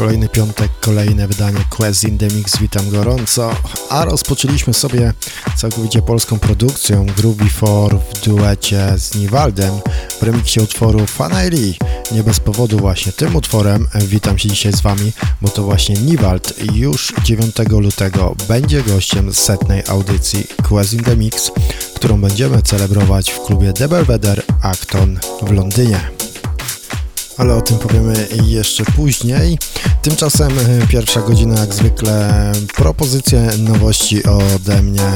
Kolejny 0.00 0.28
piątek, 0.28 0.70
kolejne 0.80 1.28
wydanie 1.28 1.64
Quest 1.70 2.04
in 2.04 2.18
the 2.18 2.28
Mix, 2.28 2.58
witam 2.58 2.90
gorąco. 2.90 3.50
A 3.88 4.04
rozpoczęliśmy 4.04 4.74
sobie 4.74 5.12
całkowicie 5.56 6.02
polską 6.02 6.38
produkcją 6.38 7.06
Groovy 7.06 7.44
4 7.50 7.98
w 8.14 8.24
duecie 8.24 8.98
z 8.98 9.14
Niwaldem 9.14 9.74
w 10.20 10.22
remiksie 10.22 10.60
utworu 10.60 11.06
Fanelli. 11.06 11.78
Nie 12.12 12.22
bez 12.22 12.40
powodu 12.40 12.78
właśnie 12.78 13.12
tym 13.12 13.36
utworem 13.36 13.86
witam 13.94 14.38
się 14.38 14.48
dzisiaj 14.48 14.72
z 14.72 14.80
Wami, 14.80 15.12
bo 15.42 15.48
to 15.48 15.62
właśnie 15.62 15.96
Niwald 15.96 16.54
już 16.74 17.12
9 17.24 17.56
lutego 17.70 18.36
będzie 18.48 18.82
gościem 18.82 19.34
setnej 19.34 19.82
audycji 19.88 20.46
Quest 20.68 20.92
in 20.92 21.04
the 21.04 21.16
Mix, 21.16 21.50
którą 21.94 22.20
będziemy 22.20 22.62
celebrować 22.62 23.30
w 23.30 23.40
klubie 23.40 23.72
The 23.72 23.88
Belvedere 23.88 24.42
Acton 24.62 25.18
w 25.42 25.52
Londynie 25.52 26.19
ale 27.40 27.54
o 27.54 27.60
tym 27.60 27.78
powiemy 27.78 28.28
jeszcze 28.44 28.84
później. 28.84 29.58
Tymczasem 30.02 30.52
e, 30.58 30.86
pierwsza 30.86 31.20
godzina 31.20 31.60
jak 31.60 31.74
zwykle 31.74 32.32
propozycje 32.76 33.50
nowości 33.58 34.24
ode 34.24 34.82
mnie, 34.82 35.10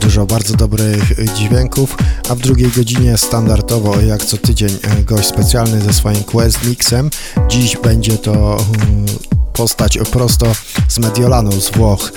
dużo 0.00 0.26
bardzo 0.26 0.56
dobrych 0.56 1.34
dźwięków, 1.36 1.96
a 2.28 2.34
w 2.34 2.38
drugiej 2.38 2.70
godzinie 2.70 3.18
standardowo 3.18 4.00
jak 4.00 4.24
co 4.24 4.36
tydzień 4.36 4.78
e, 4.82 5.02
gość 5.02 5.28
specjalny 5.28 5.80
ze 5.80 5.92
swoim 5.92 6.24
Quest 6.24 6.64
Mixem. 6.66 7.10
Dziś 7.48 7.76
będzie 7.76 8.18
to 8.18 8.32
mm, 8.56 9.06
postać 9.52 9.98
prosto 10.12 10.46
z 10.88 10.98
Mediolanu, 10.98 11.60
z 11.60 11.70
Włoch, 11.70 12.12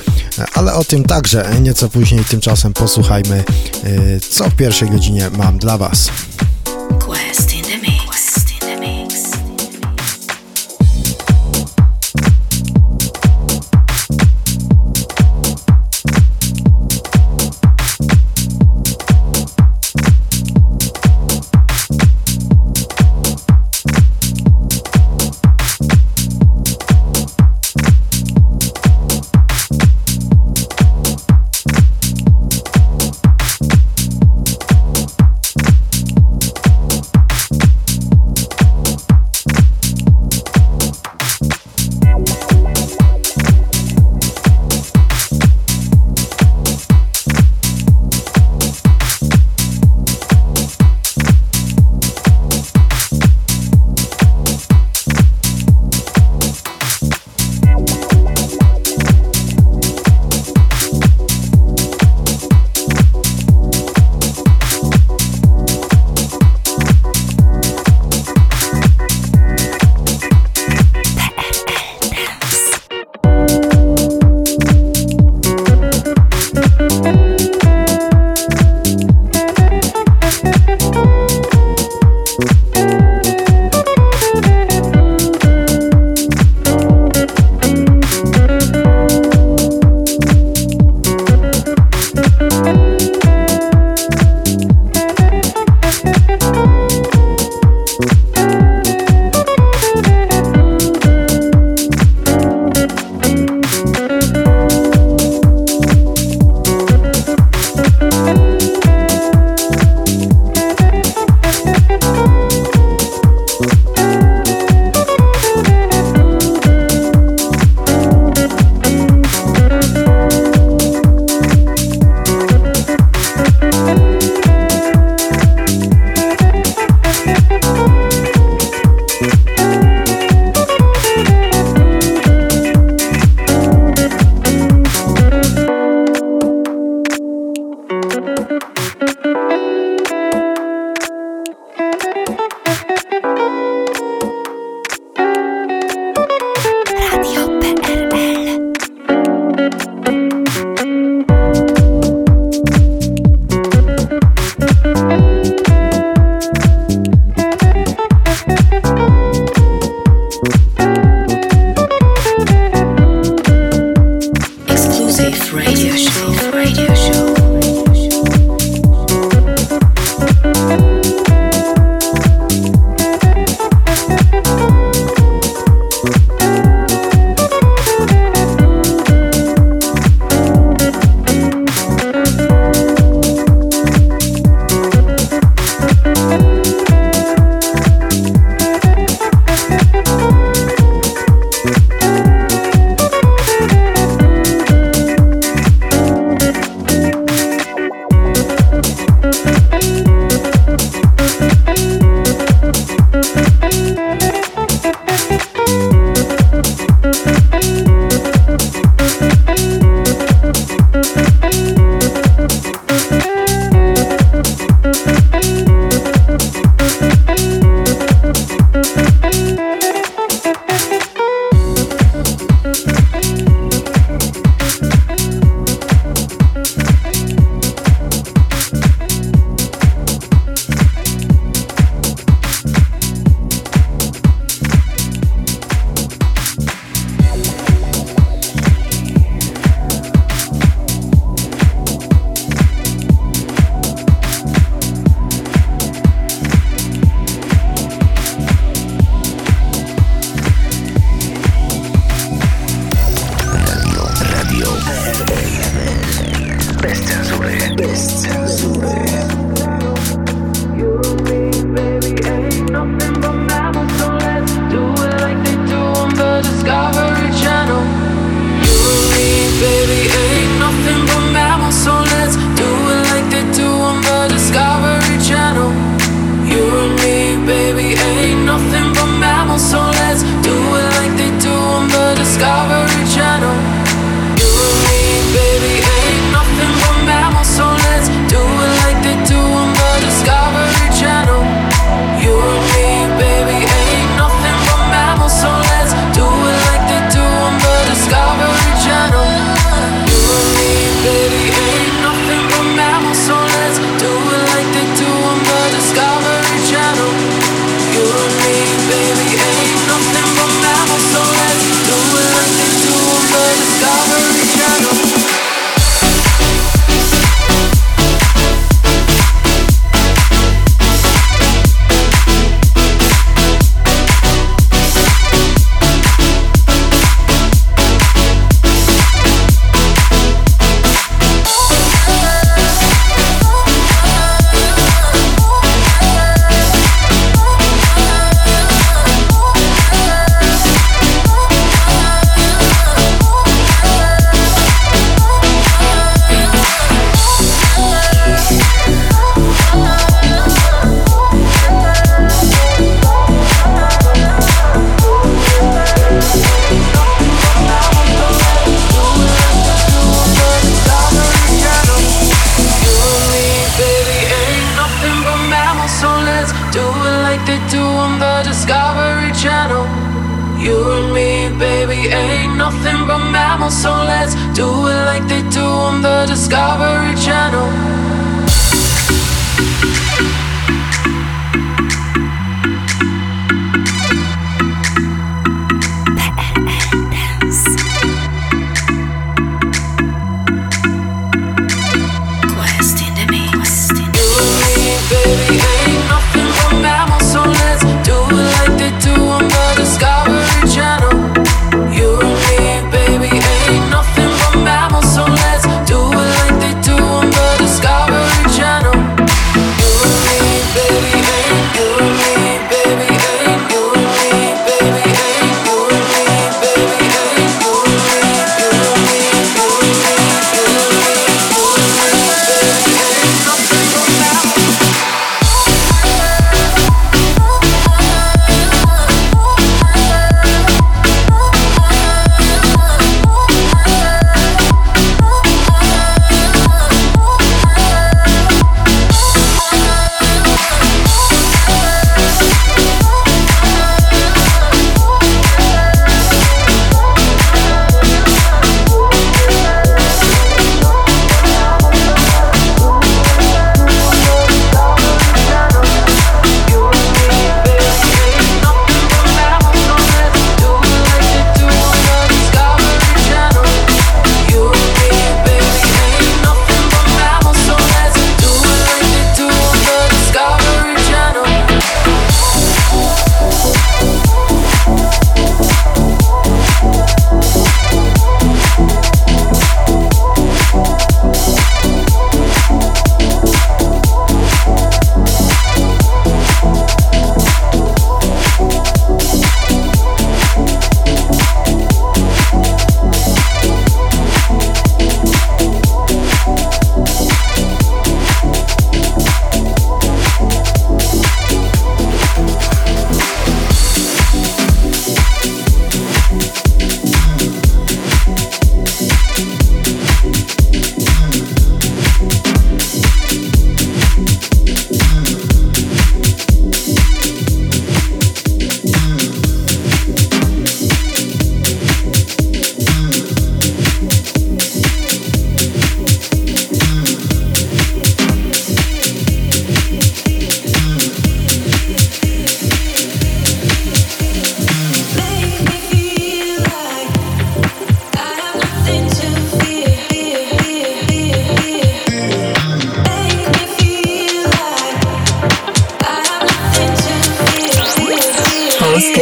ale 0.54 0.74
o 0.74 0.84
tym 0.84 1.04
także 1.04 1.50
nieco 1.62 1.90
później. 1.90 2.26
Tymczasem 2.26 2.74
posłuchajmy, 2.74 3.44
e, 3.84 4.20
co 4.20 4.50
w 4.50 4.56
pierwszej 4.56 4.90
godzinie 4.90 5.30
mam 5.38 5.58
dla 5.58 5.78
Was. 5.78 6.10
Quest 7.00 7.47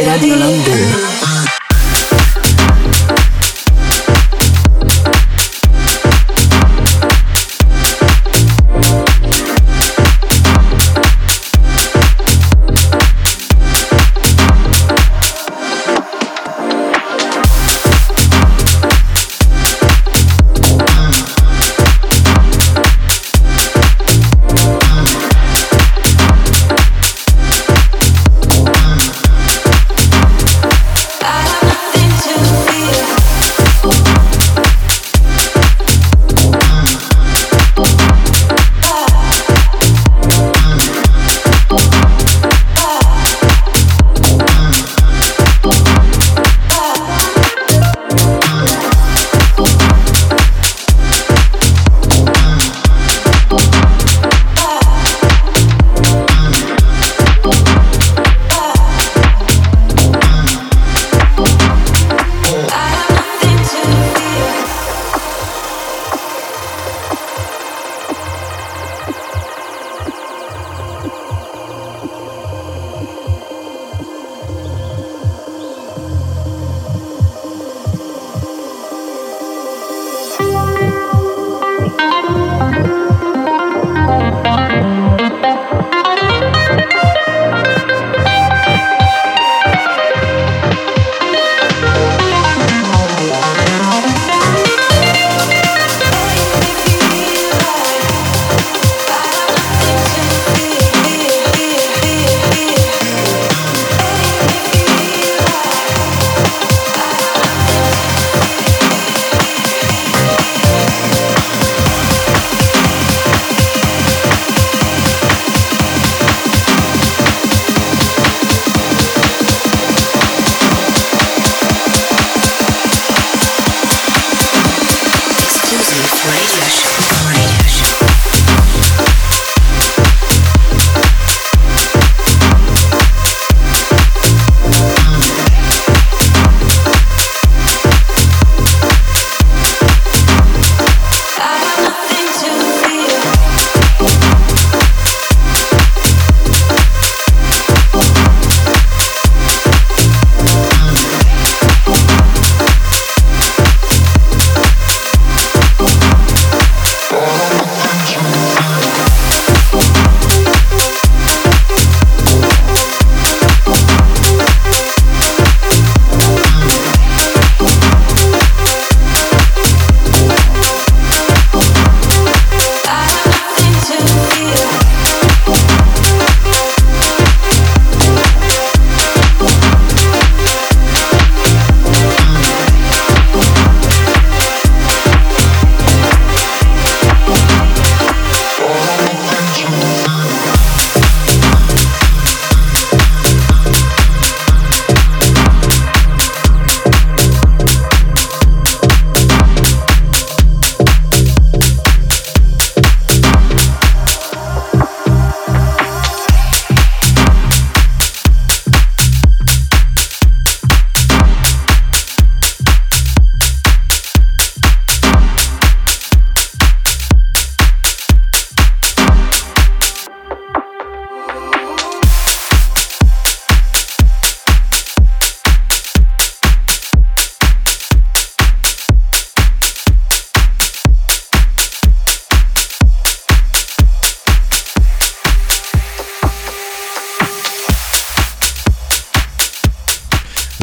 Radio 0.06 0.36
Lander. 0.36 1.35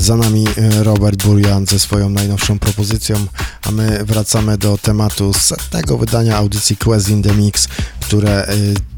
Za 0.04 0.16
nami 0.16 0.46
e, 0.58 0.84
Robert 0.84 1.24
Burian 1.24 1.66
ze 1.66 1.80
swoją 1.80 2.10
najnowszą 2.10 2.60
propozycją, 2.60 3.26
a 3.62 3.72
my 3.72 4.04
wracamy 4.06 4.58
do 4.58 4.78
tematu 4.78 5.34
setnego 5.34 5.98
wydania 5.98 6.38
audycji 6.38 6.78
Quest 6.78 7.10
in 7.10 7.24
the 7.24 7.34
Mix, 7.34 7.68
które 8.00 8.48
e, 8.48 8.56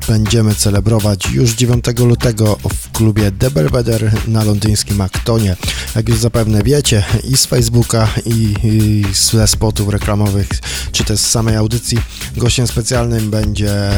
będziemy 0.07 0.55
celebrować 0.55 1.29
już 1.31 1.51
9 1.51 1.85
lutego 1.99 2.57
w 2.73 2.91
klubie 2.91 3.31
The 3.31 3.51
Belvedere 3.51 4.11
na 4.27 4.43
londyńskim 4.43 5.01
Actonie. 5.01 5.55
Jak 5.95 6.09
już 6.09 6.17
zapewne 6.17 6.63
wiecie, 6.63 7.03
i 7.23 7.37
z 7.37 7.45
Facebooka, 7.45 8.07
i, 8.25 8.53
i 8.63 9.05
ze 9.13 9.47
spotów 9.47 9.89
reklamowych, 9.89 10.49
czy 10.91 11.03
też 11.03 11.19
z 11.19 11.29
samej 11.29 11.55
audycji, 11.55 11.97
gościem 12.37 12.67
specjalnym 12.67 13.29
będzie 13.29 13.91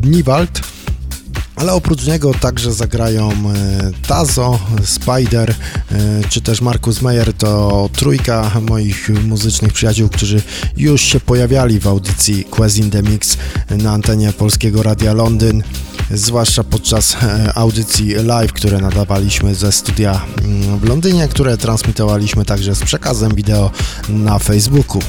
Dniwald 0.00 0.60
ale 1.56 1.72
oprócz 1.72 2.06
niego 2.06 2.34
także 2.34 2.72
zagrają 2.72 3.30
e, 3.30 3.34
Tazo, 4.08 4.58
Spider 4.84 5.50
e, 5.50 5.54
czy 6.28 6.40
też 6.40 6.60
Markus 6.60 7.02
Meyer. 7.02 7.32
To 7.32 7.88
trójka 7.92 8.50
moich 8.70 9.08
muzycznych 9.24 9.72
przyjaciół, 9.72 10.08
którzy 10.08 10.42
już 10.76 11.02
się 11.02 11.20
pojawiali 11.20 11.80
w 11.80 11.86
audycji 11.86 12.44
Quest 12.44 12.76
in 12.76 12.90
the 12.90 13.02
Mix 13.02 13.36
na 13.70 13.92
antenie 13.92 14.32
Polskiego 14.32 14.82
Radia 14.82 15.12
Londyn 15.12 15.62
zwłaszcza 16.10 16.64
podczas 16.64 17.16
e, 17.22 17.52
audycji 17.54 18.14
live, 18.14 18.52
które 18.52 18.78
nadawaliśmy 18.78 19.54
ze 19.54 19.72
studia 19.72 20.20
mm, 20.44 20.78
w 20.78 20.88
Londynie, 20.88 21.28
które 21.28 21.56
transmitowaliśmy 21.56 22.44
także 22.44 22.74
z 22.74 22.82
przekazem 22.82 23.34
wideo 23.34 23.70
na 24.08 24.38
Facebooku. 24.38 25.02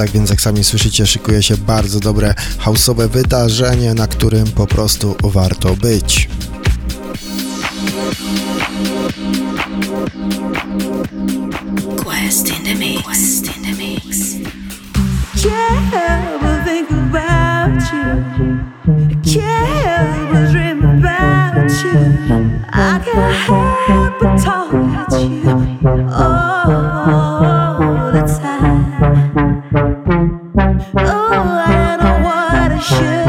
Tak 0.00 0.10
więc 0.10 0.30
jak 0.30 0.40
sami 0.40 0.64
słyszycie, 0.64 1.06
szykuje 1.06 1.42
się 1.42 1.56
bardzo 1.56 2.00
dobre 2.00 2.34
houseowe 2.58 3.08
wydarzenie, 3.08 3.94
na 3.94 4.06
którym 4.06 4.46
po 4.46 4.66
prostu 4.66 5.16
warto 5.22 5.76
być. 5.76 6.28
I 21.82 23.00
can't 23.02 23.34
help 23.86 24.20
but 24.20 24.36
talk 24.38 24.70
about 24.70 25.10
you. 25.12 25.48
All 26.10 26.66
the 28.12 28.20
time. 28.38 28.82
Oh, 30.98 31.32
I 31.66 31.96
know 31.96 32.16
what 32.22 32.72
I 32.72 32.78
should 32.80 33.19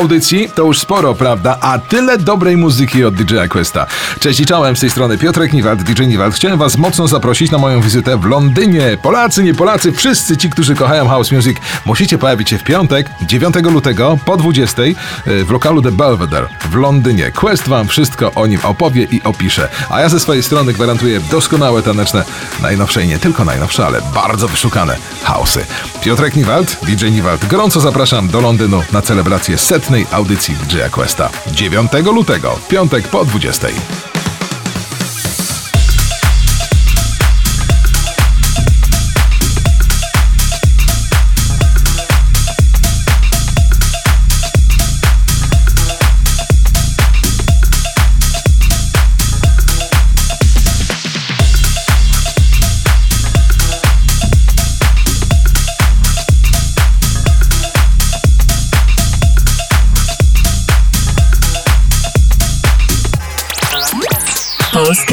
audycji 0.00 0.48
to 0.54 0.64
już 0.64 0.78
sporo, 0.78 1.14
prawda? 1.14 1.58
A 1.60 1.78
tyle 1.78 2.18
dobrej 2.18 2.56
muzyki 2.56 3.04
od 3.04 3.14
DJ 3.14 3.34
Questa. 3.48 3.86
Cześć 4.20 4.40
i 4.40 4.46
czołem, 4.46 4.76
z 4.76 4.80
tej 4.80 4.90
strony 4.90 5.18
Piotrek 5.18 5.52
Niwald, 5.52 5.82
DJ 5.82 6.02
Niwald. 6.02 6.34
Chciałem 6.34 6.58
Was 6.58 6.76
mocno 6.76 7.08
zaprosić 7.08 7.50
na 7.50 7.58
moją 7.58 7.80
wizytę 7.80 8.18
w 8.18 8.24
Londynie. 8.24 8.98
Polacy, 9.02 9.42
nie 9.42 9.54
Polacy, 9.54 9.92
wszyscy 9.92 10.36
ci, 10.36 10.50
którzy 10.50 10.74
kochają 10.74 11.08
house 11.08 11.32
music, 11.32 11.56
musicie 11.84 12.18
pojawić 12.18 12.50
się 12.50 12.58
w 12.58 12.62
piątek, 12.62 13.10
9 13.22 13.54
lutego 13.72 14.18
po 14.24 14.36
20 14.36 14.82
e, 14.82 14.94
w 15.44 15.50
lokalu 15.50 15.82
The 15.82 15.92
Belvedere 15.92 16.48
w 16.70 16.74
Londynie. 16.74 17.30
Quest 17.30 17.68
Wam 17.68 17.88
wszystko 17.88 18.32
o 18.34 18.46
nim 18.46 18.60
opowie 18.62 19.02
i 19.04 19.22
opisze. 19.22 19.68
A 19.90 20.00
ja 20.00 20.08
ze 20.08 20.20
swojej 20.20 20.42
strony 20.42 20.72
gwarantuję 20.72 21.20
doskonałe 21.30 21.82
taneczne, 21.82 22.24
najnowsze 22.62 23.04
i 23.04 23.08
nie 23.08 23.18
tylko 23.18 23.44
najnowsze, 23.44 23.86
ale 23.86 24.00
bardzo 24.14 24.48
wyszukane 24.48 24.96
house'y. 25.24 25.60
Piotrek 26.02 26.36
Niwald, 26.36 26.76
DJ 26.82 27.06
Niwald, 27.10 27.46
gorąco 27.46 27.80
zapraszam 27.80 28.28
do 28.28 28.40
Londynu 28.40 28.82
na 28.92 29.02
celebrację 29.02 29.58
setnej 29.58 29.89
audycji 30.10 30.54
DJ 30.54 30.78
Questa. 30.90 31.30
9 31.46 31.92
lutego, 31.92 32.58
piątek 32.68 33.08
po 33.08 33.24
20. 33.24 33.68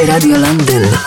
Polskie 0.07 0.31
Radio 0.31 1.06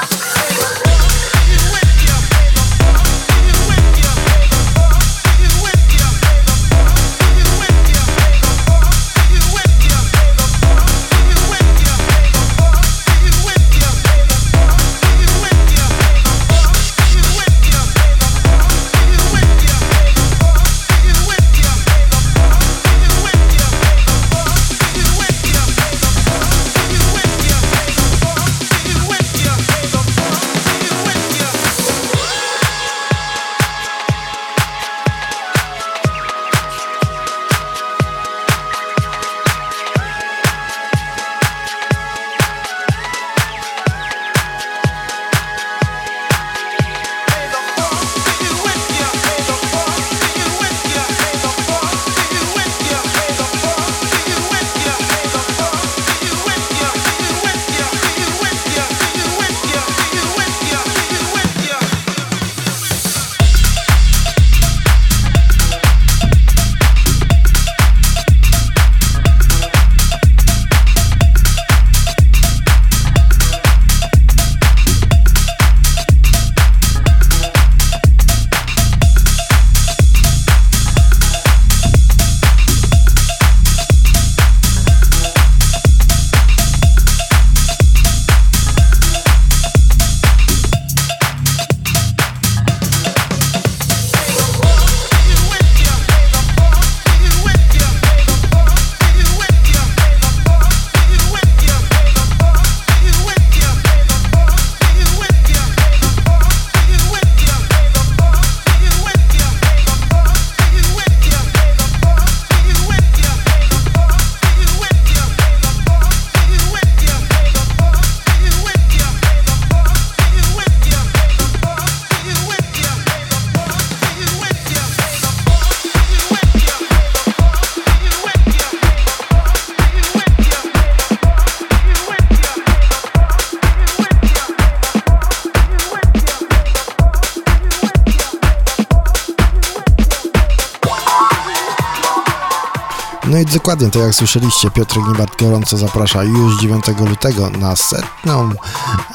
Dokładnie, 143.52 143.90
tak 143.90 144.02
jak 144.02 144.14
słyszeliście, 144.14 144.70
Piotr 144.70 145.00
Gnibart 145.00 145.40
gorąco 145.42 145.76
zaprasza 145.76 146.24
już 146.24 146.60
9 146.60 146.84
lutego 147.08 147.50
na 147.50 147.76
setną 147.76 148.50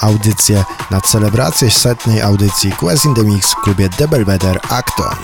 audycję, 0.02 0.64
na 0.92 1.02
celebrację 1.02 1.72
setnej 1.72 2.22
audycji 2.22 2.72
Quest 2.72 3.06
in 3.06 3.16
the 3.16 3.24
Mix 3.24 3.52
w 3.52 3.56
klubie 3.56 3.90
Double 3.90 4.26
Better 4.26 4.60
Acton. 4.70 5.16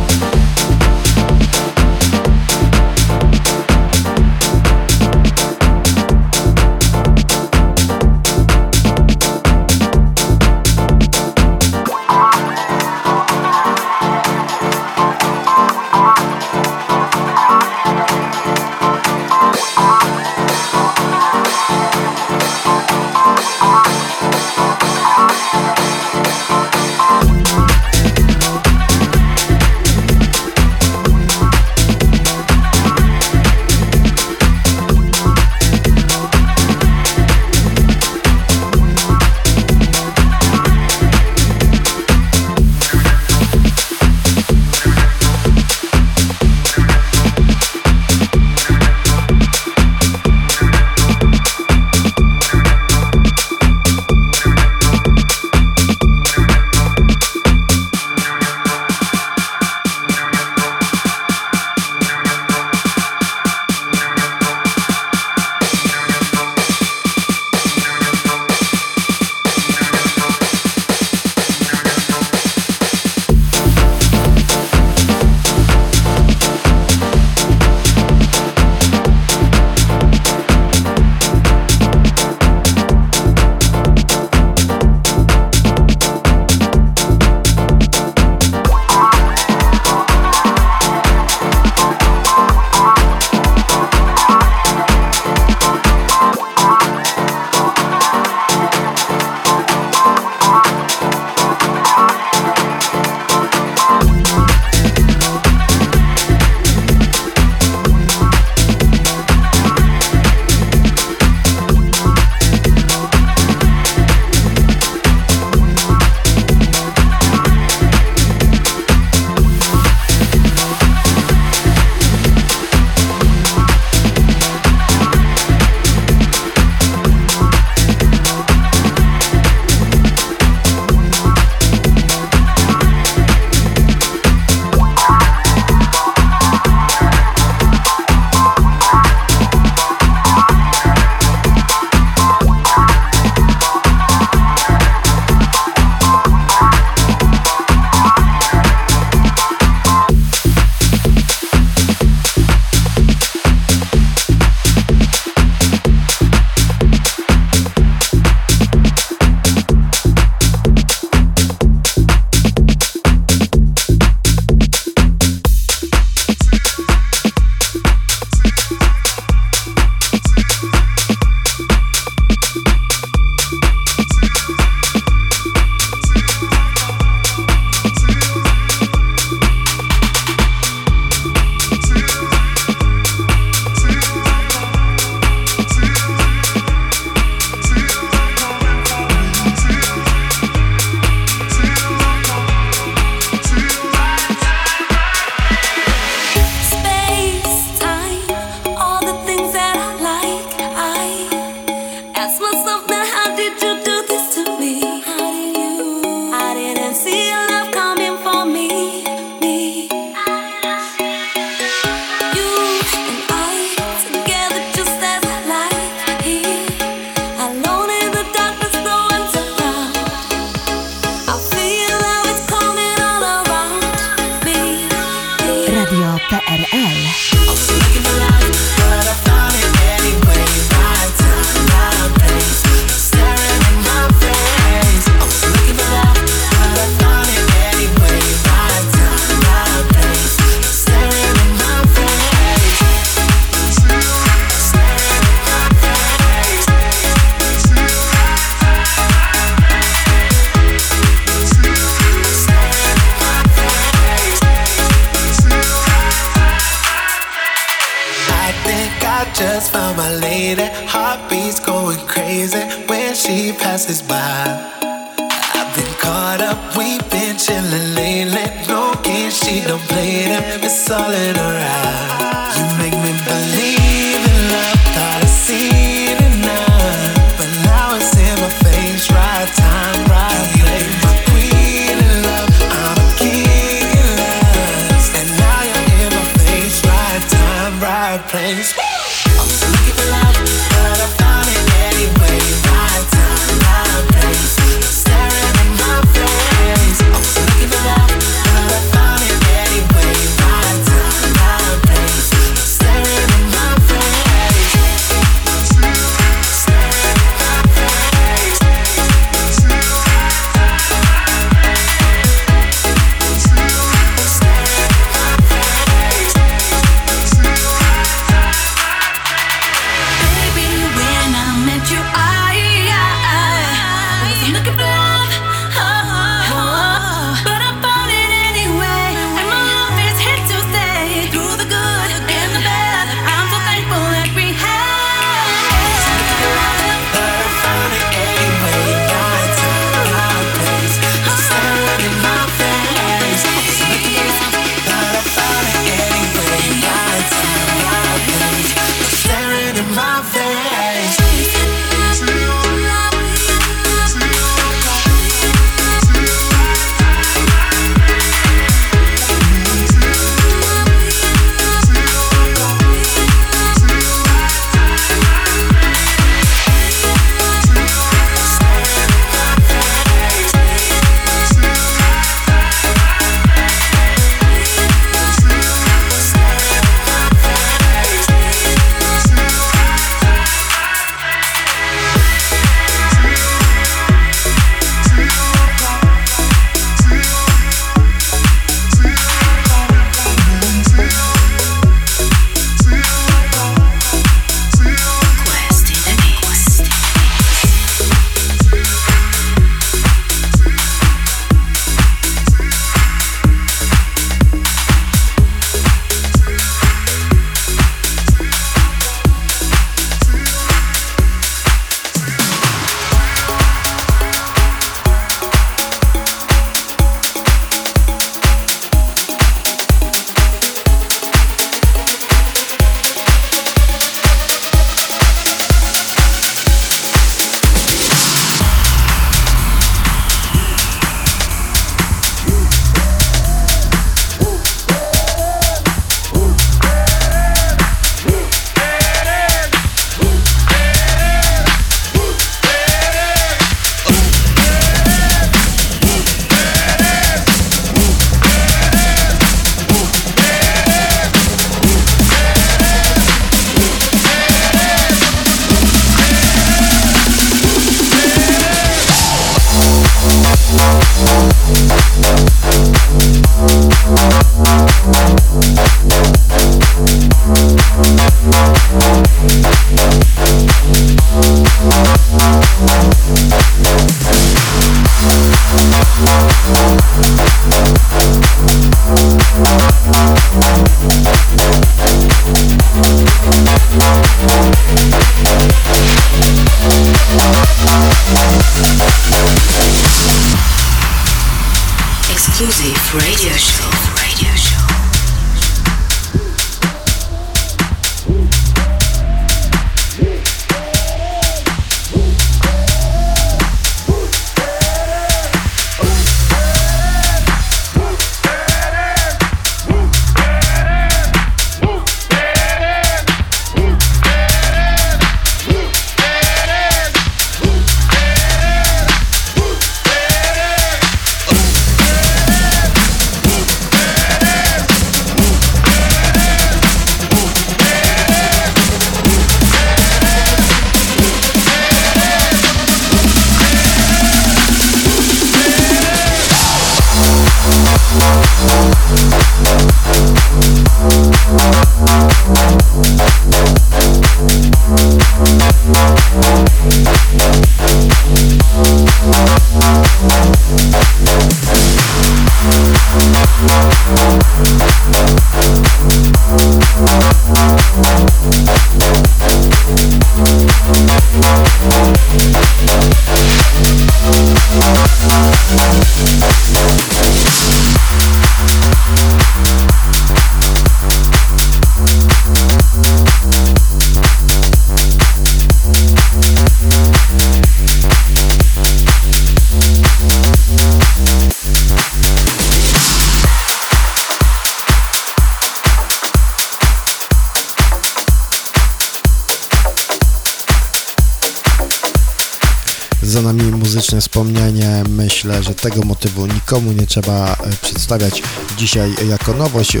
Za 593.28 593.42
nami 593.42 593.62
muzyczne 593.62 594.20
wspomnienie. 594.20 595.02
Myślę, 595.08 595.62
że 595.62 595.74
tego 595.74 596.02
motywu 596.02 596.46
nikomu 596.46 596.92
nie 596.92 597.06
trzeba 597.06 597.52
e, 597.52 597.56
przedstawiać 597.82 598.42
dzisiaj 598.78 599.14
jako 599.28 599.52
nowość. 599.52 599.96
E, 599.96 600.00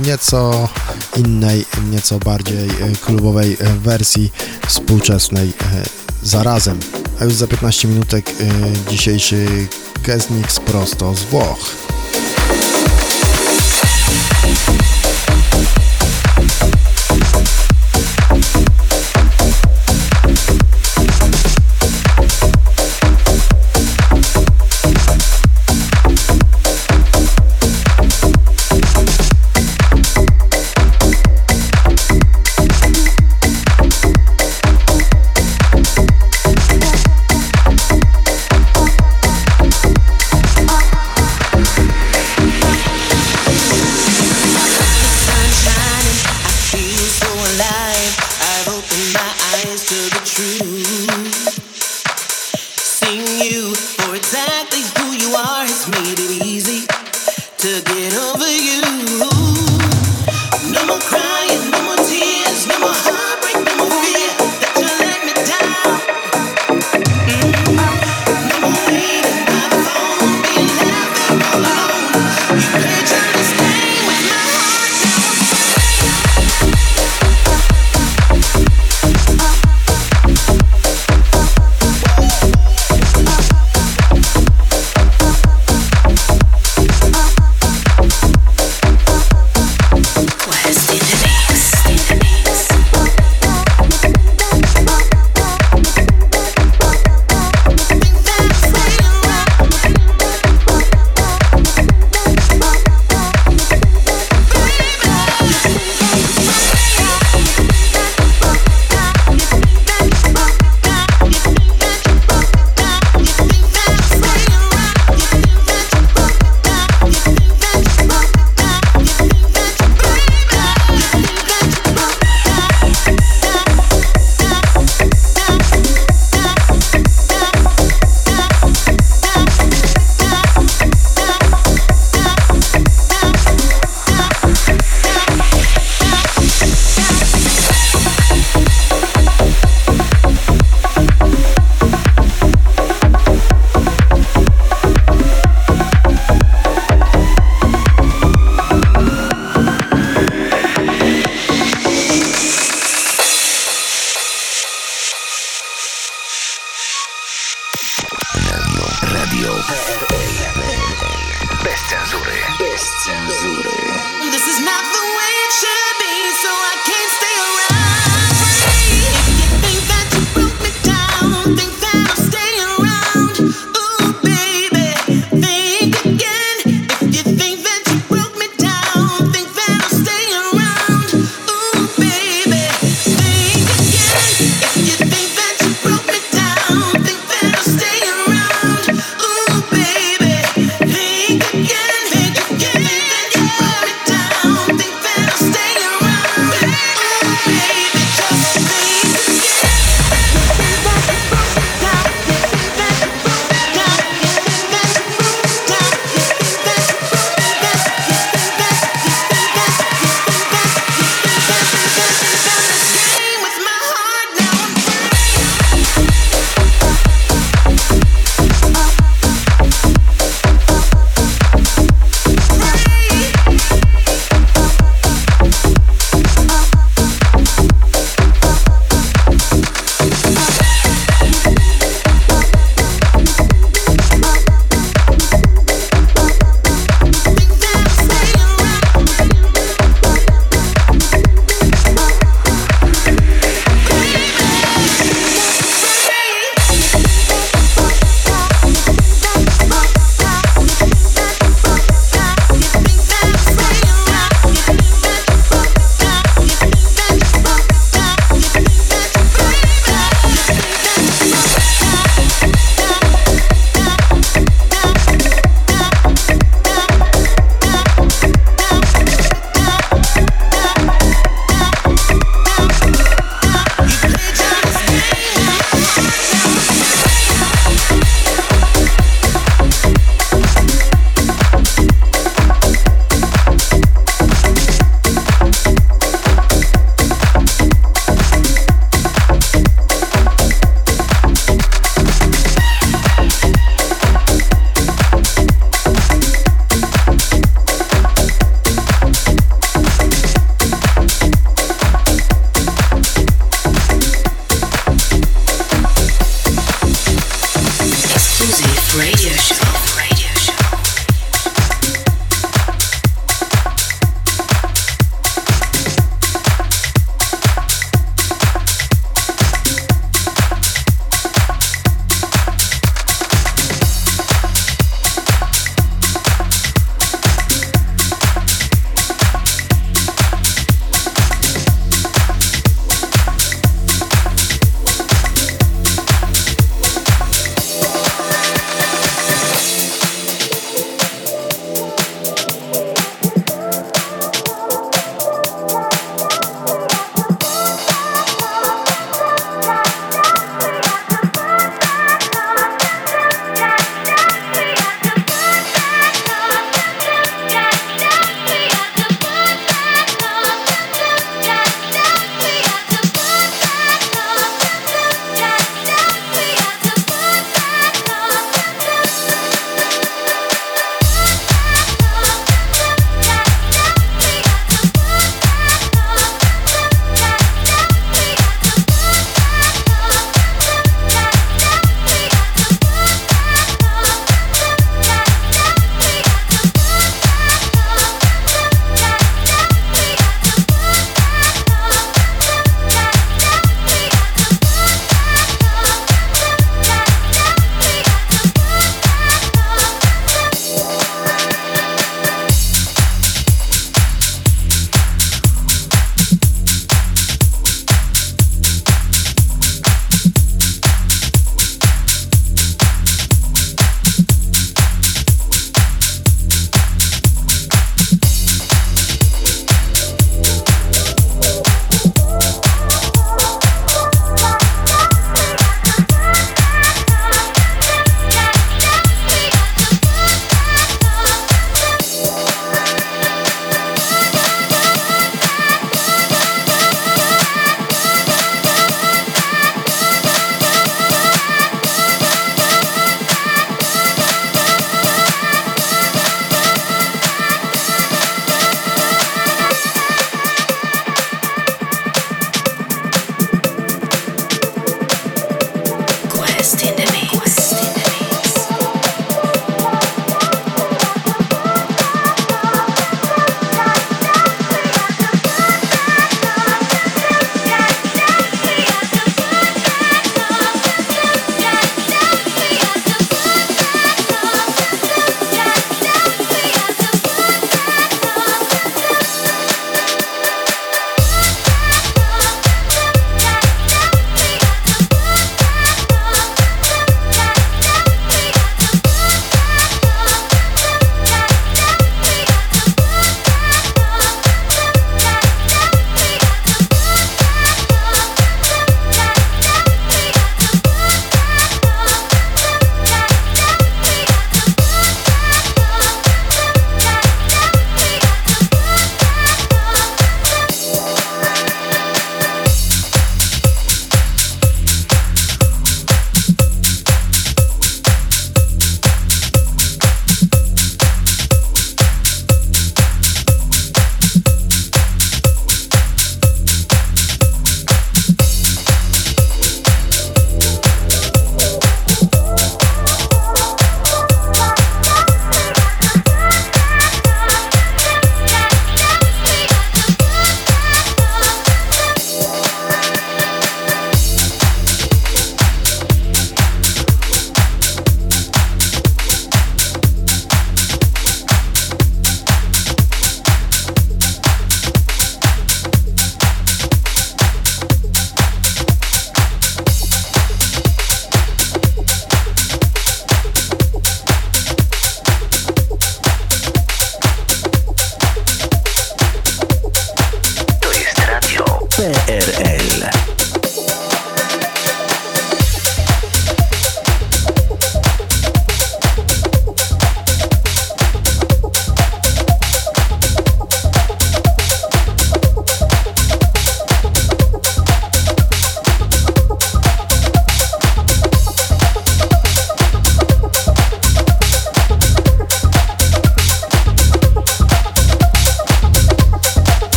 nieco 0.00 0.68
innej, 1.16 1.64
nieco 1.90 2.18
bardziej 2.18 2.68
e, 2.68 2.96
klubowej 3.04 3.56
wersji 3.82 4.32
współczesnej 4.68 5.52
zarazem. 6.22 6.78
A 7.20 7.24
już 7.24 7.34
za 7.34 7.46
15 7.46 7.88
minutek 7.88 8.30
dzisiejszy 8.90 9.46
Kesnik 10.02 10.46
prosto 10.52 11.14
z 11.14 11.22
Włoch. 11.22 11.89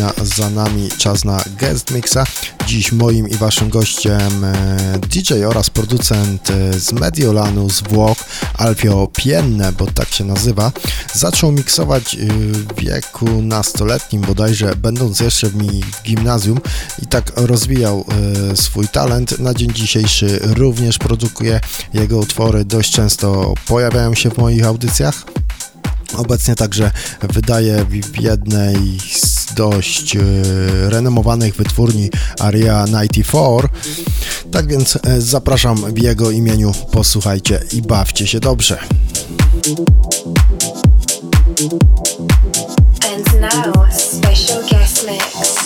Godzina 0.00 0.26
za 0.36 0.50
nami, 0.50 0.88
czas 0.98 1.24
na 1.24 1.44
guest 1.60 1.90
mixa. 1.90 2.24
Dziś 2.66 2.92
moim 2.92 3.28
i 3.28 3.34
waszym 3.34 3.68
gościem 3.68 4.44
e, 4.44 4.98
DJ 4.98 5.44
oraz 5.44 5.70
producent 5.70 6.50
e, 6.50 6.80
z 6.80 6.92
Mediolanu, 6.92 7.70
z 7.70 7.82
Włoch, 7.82 8.18
Alfio 8.58 9.08
Pienne, 9.16 9.72
bo 9.72 9.86
tak 9.86 10.08
się 10.08 10.24
nazywa. 10.24 10.72
Zaczął 11.14 11.52
miksować 11.52 12.14
e, 12.14 12.18
w 12.18 12.80
wieku 12.80 13.42
nastoletnim 13.42 14.22
bodajże, 14.22 14.76
będąc 14.76 15.20
jeszcze 15.20 15.48
w, 15.48 15.56
gimnazjum 16.04 16.60
i 17.02 17.06
tak 17.06 17.32
rozwijał 17.36 18.04
swój 18.54 18.88
talent. 18.88 19.38
Na 19.38 19.54
dzień 19.54 19.72
dzisiejszy 19.72 20.40
również 20.42 20.98
produkuje 20.98 21.60
jego 21.94 22.18
utwory, 22.18 22.64
dość 22.64 22.92
często 22.92 23.54
pojawiają 23.66 24.14
się 24.14 24.30
w 24.30 24.38
moich 24.38 24.66
audycjach. 24.66 25.24
Obecnie 26.16 26.54
także 26.54 26.90
wydaje 27.22 27.84
w 27.84 28.20
jednej 28.20 28.98
z 29.10 29.54
dość 29.54 30.16
e, 30.16 30.20
renomowanych 30.90 31.56
wytwórni 31.56 32.10
Aria 32.38 32.84
94. 32.86 33.68
Tak 34.52 34.66
więc 34.66 34.98
e, 35.02 35.20
zapraszam 35.20 35.94
w 35.94 35.98
jego 35.98 36.30
imieniu, 36.30 36.72
posłuchajcie 36.92 37.60
i 37.72 37.82
bawcie 37.82 38.26
się 38.26 38.40
dobrze. 38.40 38.78
And 43.12 43.40
now, 43.40 43.92
special 43.92 44.62
guest 44.70 45.06
mix. 45.06 45.60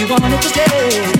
You 0.00 0.08
wanted 0.08 0.40
to 0.40 0.48
stay. 0.48 1.19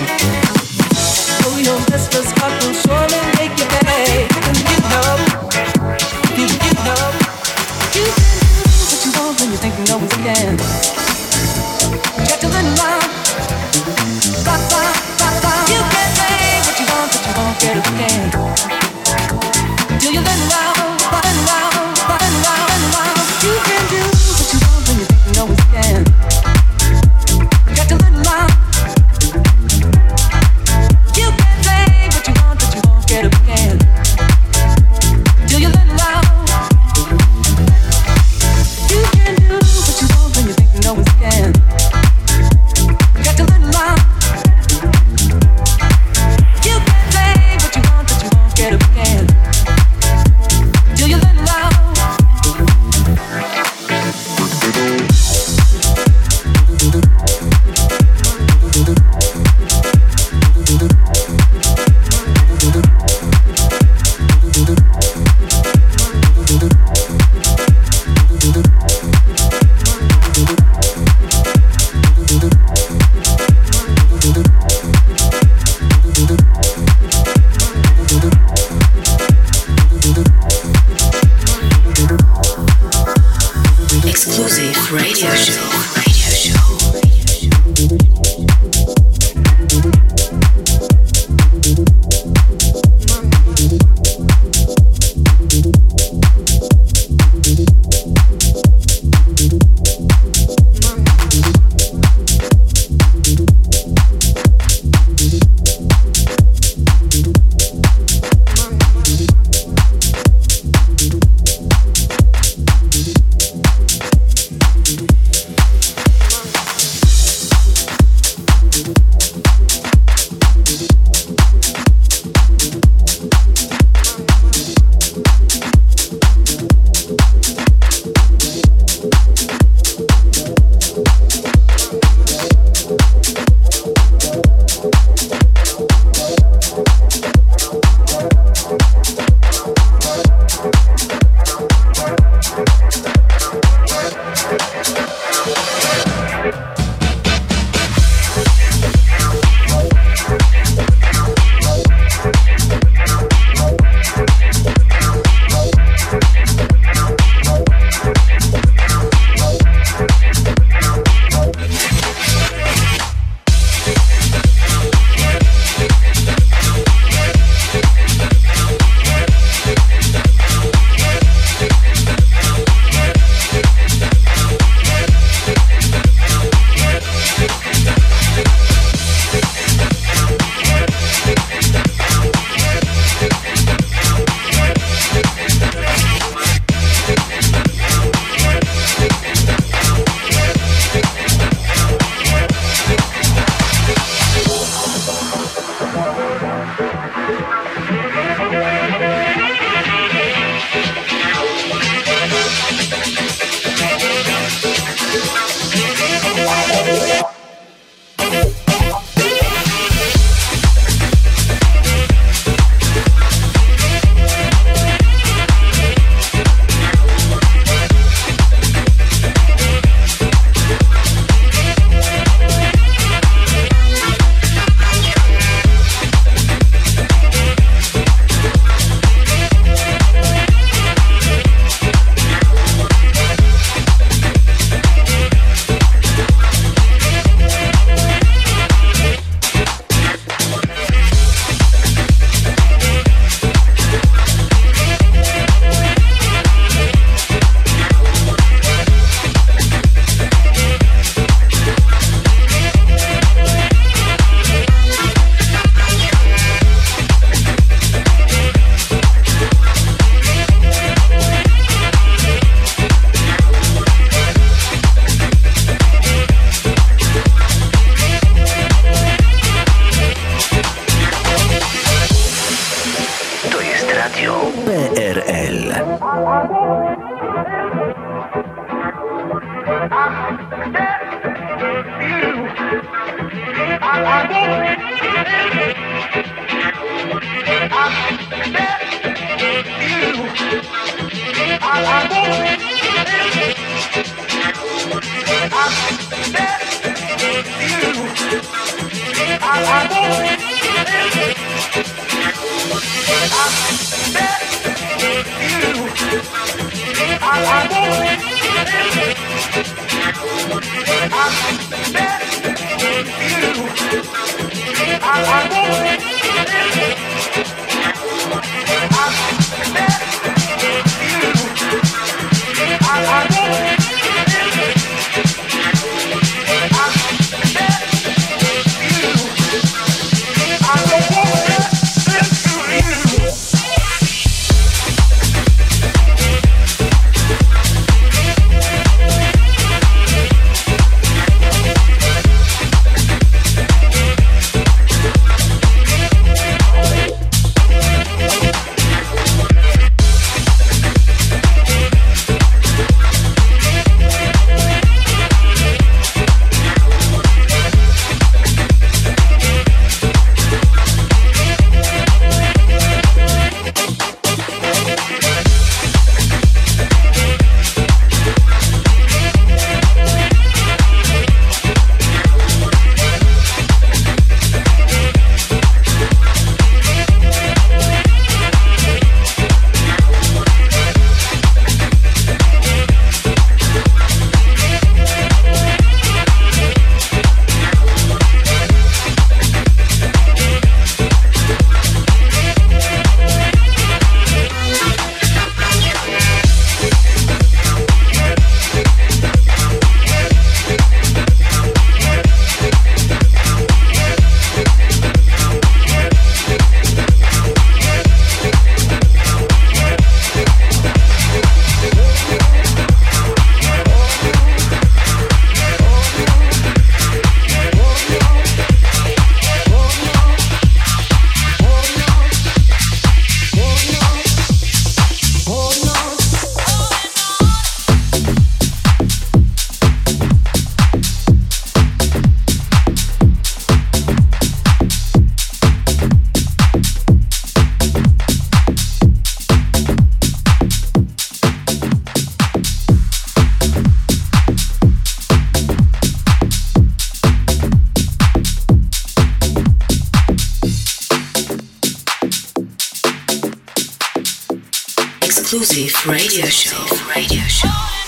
exclusive 455.30 455.94
radio 456.06 456.44
show. 456.46 456.84
Radio 457.14 457.42
show. 457.46 457.99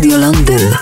Radio 0.00 0.16
London. 0.16 0.79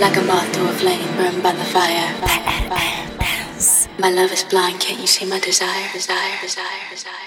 like 0.00 0.16
a 0.16 0.22
moth 0.22 0.52
to 0.52 0.68
a 0.68 0.72
flame 0.72 1.16
burned 1.16 1.42
by 1.42 1.52
the 1.52 1.64
fire. 1.64 2.12
fire, 2.20 2.68
fire, 2.68 3.08
fire. 3.18 3.98
My 3.98 4.10
love 4.10 4.30
is 4.30 4.44
blind, 4.44 4.80
can't 4.80 5.00
you 5.00 5.06
see 5.06 5.24
my 5.24 5.40
desire? 5.40 5.90
Desire, 5.92 6.38
desire, 6.42 6.90
desire. 6.90 7.25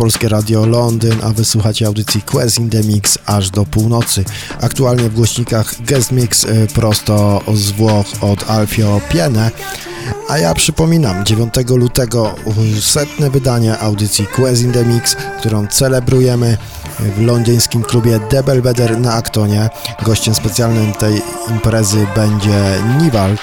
Polskie 0.00 0.28
Radio 0.28 0.66
Londyn, 0.66 1.16
a 1.22 1.28
wysłuchacie 1.28 1.86
audycji 1.86 2.22
Quest 2.22 2.58
in 2.58 2.70
the 2.70 2.82
Mix 2.82 3.18
aż 3.26 3.50
do 3.50 3.64
północy. 3.64 4.24
Aktualnie 4.60 5.02
w 5.02 5.14
głośnikach 5.14 5.74
Guest 5.82 6.12
Mix 6.12 6.44
y, 6.44 6.66
prosto 6.74 7.40
z 7.54 7.70
Włoch 7.70 8.06
od 8.20 8.50
Alfio 8.50 9.00
Piene. 9.08 9.50
A 10.28 10.38
ja 10.38 10.54
przypominam, 10.54 11.24
9 11.24 11.54
lutego 11.68 12.34
setne 12.80 13.30
wydanie 13.30 13.78
audycji 13.78 14.26
Quest 14.26 14.62
in 14.62 14.72
the 14.72 14.84
Mix, 14.84 15.16
którą 15.38 15.66
celebrujemy 15.66 16.56
w 17.16 17.20
londyńskim 17.20 17.82
klubie 17.82 18.20
The 18.28 18.42
Belvedere 18.42 18.96
na 18.96 19.14
Aktonie. 19.14 19.70
Gościem 20.02 20.34
specjalnym 20.34 20.92
tej 20.92 21.22
imprezy 21.50 22.06
będzie 22.16 22.82
Niwald. 23.00 23.40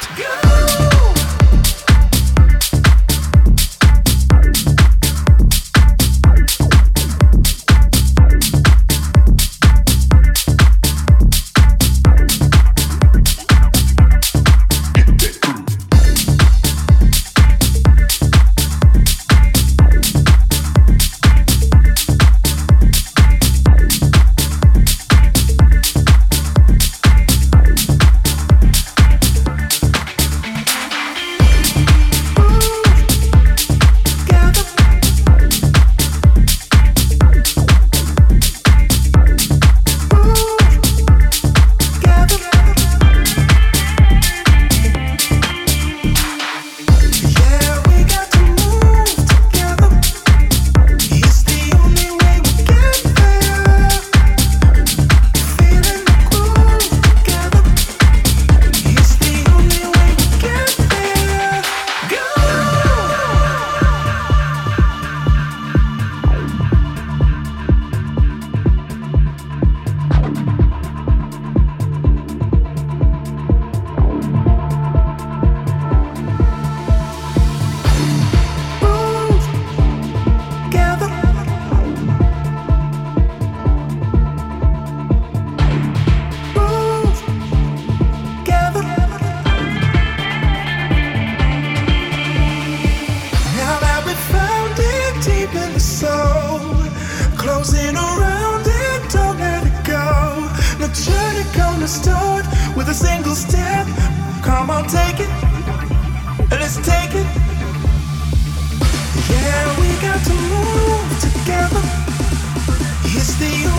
the 113.39 113.76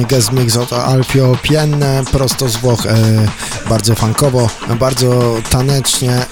właśnie 0.00 0.18
guest 0.18 0.32
mix 0.32 0.56
od 0.56 0.70
Pienne, 1.42 2.02
prosto 2.12 2.48
z 2.48 2.56
Włoch, 2.56 2.86
e, 2.86 3.26
bardzo 3.68 3.94
funkowo, 3.94 4.50
bardzo 4.80 5.36
tanecznie. 5.50 6.26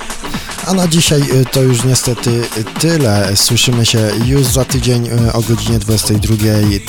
A 0.66 0.74
na 0.74 0.88
dzisiaj 0.88 1.20
e, 1.20 1.44
to 1.44 1.62
już 1.62 1.84
niestety 1.84 2.42
tyle. 2.80 3.36
Słyszymy 3.36 3.86
się 3.86 4.10
już 4.24 4.46
za 4.46 4.64
tydzień 4.64 5.08
e, 5.08 5.32
o 5.32 5.42
godzinie 5.42 5.78
22 5.78 6.36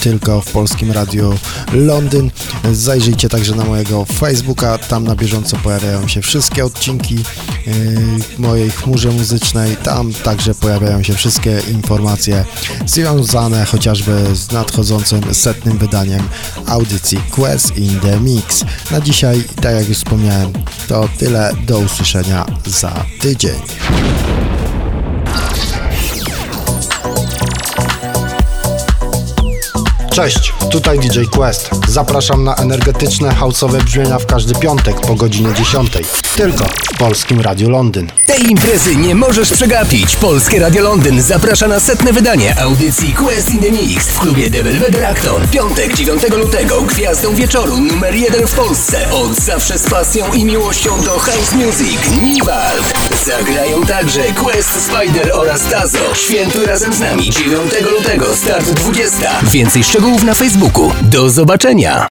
tylko 0.01 0.41
w 0.41 0.51
Polskim 0.51 0.91
Radiu 0.91 1.37
Londyn. 1.73 2.31
Zajrzyjcie 2.71 3.29
także 3.29 3.55
na 3.55 3.65
mojego 3.65 4.05
Facebooka, 4.05 4.77
tam 4.77 5.03
na 5.03 5.15
bieżąco 5.15 5.57
pojawiają 5.57 6.07
się 6.07 6.21
wszystkie 6.21 6.65
odcinki 6.65 7.17
mojej 8.37 8.71
chmurze 8.71 9.11
muzycznej. 9.11 9.77
Tam 9.77 10.13
także 10.13 10.55
pojawiają 10.55 11.03
się 11.03 11.13
wszystkie 11.13 11.61
informacje 11.71 12.45
związane 12.85 13.65
chociażby 13.65 14.35
z 14.35 14.51
nadchodzącym 14.51 15.35
setnym 15.35 15.77
wydaniem 15.77 16.29
audycji 16.69 17.21
Quest 17.31 17.77
in 17.77 17.99
the 17.99 18.19
Mix. 18.19 18.65
Na 18.91 19.01
dzisiaj, 19.01 19.43
tak 19.61 19.75
jak 19.75 19.89
już 19.89 19.97
wspomniałem, 19.97 20.53
to 20.87 21.09
tyle. 21.17 21.53
Do 21.67 21.79
usłyszenia 21.79 22.45
za 22.65 23.05
tydzień. 23.21 23.59
Cześć, 30.19 30.53
tutaj 30.71 30.99
DJ 30.99 31.19
Quest. 31.31 31.69
Zapraszam 31.87 32.43
na 32.43 32.55
energetyczne, 32.55 33.35
houseowe 33.35 33.77
brzmienia 33.77 34.19
w 34.19 34.25
każdy 34.25 34.55
piątek 34.55 35.01
po 35.01 35.15
godzinie 35.15 35.53
10. 35.53 35.91
Tylko 36.35 36.65
w 36.93 36.97
Polskim 36.97 37.41
Radiu 37.41 37.69
Londyn. 37.69 38.11
Tej 38.25 38.51
imprezy 38.51 38.95
nie 38.95 39.15
możesz 39.15 39.51
przegapić. 39.51 40.15
Polskie 40.15 40.59
Radio 40.59 40.83
Londyn 40.83 41.21
zaprasza 41.21 41.67
na 41.67 41.79
setne 41.79 42.13
wydanie 42.13 42.59
audycji 42.61 43.13
Quest 43.13 43.53
in 43.53 43.59
the 43.59 43.71
Mix 43.71 44.05
w 44.05 44.19
klubie 44.19 44.51
The 44.51 44.63
Velvet 44.63 44.95
Reactor. 44.95 45.49
Piątek 45.49 45.95
9 45.95 46.21
lutego 46.37 46.81
gwiazdą 46.81 47.35
wieczoru 47.35 47.77
numer 47.77 48.15
jeden 48.15 48.47
w 48.47 48.53
Polsce. 48.53 49.11
Od 49.11 49.35
zawsze 49.35 49.77
z 49.77 49.89
pasją 49.89 50.33
i 50.33 50.45
miłością 50.45 51.01
do 51.01 51.19
house 51.19 51.53
music 51.53 52.21
Niwald. 52.23 53.08
Zagrają 53.25 53.81
także 53.85 54.21
Quest 54.21 54.69
Spider 54.69 55.31
oraz 55.33 55.63
Tazo. 55.69 56.15
Świętuj 56.15 56.65
razem 56.65 56.93
z 56.93 56.99
nami 56.99 57.29
9 57.29 57.73
lutego, 57.91 58.35
start 58.35 58.69
20. 58.69 59.39
Więcej 59.43 59.83
szczegółów 59.83 60.23
na 60.23 60.33
Facebooku. 60.33 60.91
Do 61.01 61.29
zobaczenia! 61.29 62.07